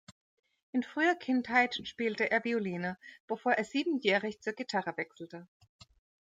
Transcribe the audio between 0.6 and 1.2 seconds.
In früher